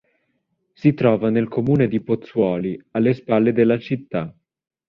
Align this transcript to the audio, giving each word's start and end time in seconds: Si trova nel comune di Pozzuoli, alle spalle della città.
Si 0.73 0.95
trova 0.95 1.29
nel 1.29 1.47
comune 1.47 1.87
di 1.87 2.01
Pozzuoli, 2.01 2.75
alle 2.93 3.13
spalle 3.13 3.53
della 3.53 3.77
città. 3.77 4.35